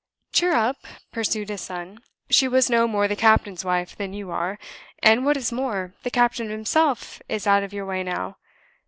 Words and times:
"Cheer 0.33 0.55
up!" 0.55 0.87
pursued 1.11 1.49
his 1.49 1.61
son. 1.61 1.99
"She 2.27 2.47
was 2.47 2.71
no 2.71 2.87
more 2.87 3.07
the 3.07 3.15
captain's 3.15 3.63
wife 3.63 3.95
than 3.95 4.13
you 4.13 4.31
are; 4.31 4.57
and 4.97 5.23
what 5.25 5.37
is 5.37 5.51
more, 5.51 5.93
the 6.01 6.09
captain 6.09 6.49
himself 6.49 7.21
is 7.29 7.45
out 7.45 7.61
of 7.61 7.71
your 7.71 7.85
way 7.85 8.01
now. 8.01 8.37